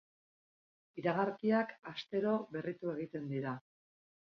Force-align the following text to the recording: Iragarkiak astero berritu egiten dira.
Iragarkiak 1.01 1.77
astero 1.95 2.35
berritu 2.59 2.95
egiten 2.99 3.33
dira. 3.37 3.59